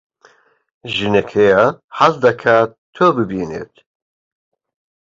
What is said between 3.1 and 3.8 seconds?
ببینێت.